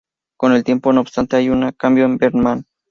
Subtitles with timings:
[0.35, 2.65] Con el tiempo, no obstante, hay un cambio en Berman.